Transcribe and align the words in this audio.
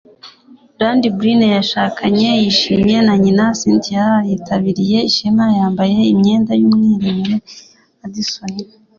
Randy 0.79 1.09
Byrne 1.17 1.47
yashakanye 1.57 2.29
yishimye 2.41 2.97
na 3.07 3.13
nyina 3.23 3.45
Cynthia 3.59 4.05
yitabiriye 4.29 4.97
ishema, 5.09 5.45
yambaye 5.57 5.95
imyenda 6.13 6.51
yumwimerere 6.61 7.35
ya 7.99 8.01
Radisson. 8.01 8.51